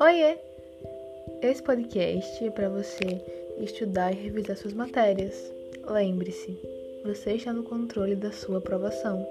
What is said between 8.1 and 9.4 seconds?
da sua aprovação.